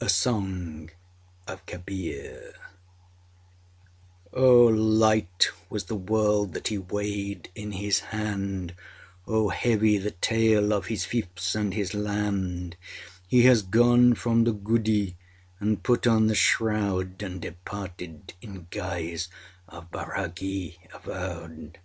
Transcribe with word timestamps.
A 0.00 0.08
SONG 0.08 0.88
OF 1.46 1.66
KABIR 1.66 2.54
Oh, 4.32 4.64
light 4.64 5.50
was 5.68 5.84
the 5.84 5.94
world 5.96 6.54
that 6.54 6.68
he 6.68 6.78
weighed 6.78 7.50
in 7.54 7.72
his 7.72 7.98
hands! 8.00 8.72
Oh, 9.26 9.50
heavy 9.50 9.98
the 9.98 10.12
tale 10.12 10.72
of 10.72 10.86
his 10.86 11.04
fiefs 11.04 11.54
and 11.54 11.74
his 11.74 11.92
lands! 11.92 12.76
He 13.28 13.42
has 13.42 13.60
gone 13.60 14.14
from 14.14 14.44
the 14.44 14.54
guddee 14.54 15.16
and 15.58 15.82
put 15.82 16.06
on 16.06 16.28
the 16.28 16.34
shroud, 16.34 17.22
And 17.22 17.38
departed 17.42 18.32
in 18.40 18.66
guise 18.70 19.28
of 19.68 19.90
bairagi 19.90 20.78
avowed! 20.94 21.78